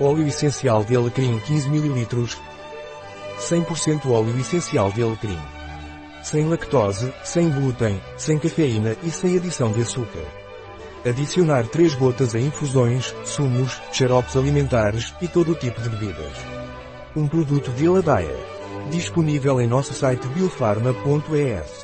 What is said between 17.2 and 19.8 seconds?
produto de Ladaia. Disponível em